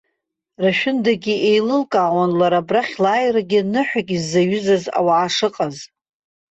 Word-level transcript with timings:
Рашәындагьы 0.61 1.35
иеилылкаауан 1.39 2.31
лара 2.39 2.59
абрахь 2.61 2.93
лааирагьы 3.03 3.59
ныҳәак 3.71 4.07
иззаҩызаз 4.15 4.83
ауаа 4.97 5.27
шыҟаз. 5.35 5.77